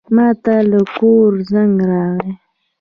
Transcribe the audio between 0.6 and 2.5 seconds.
له کوره زنګ راغی.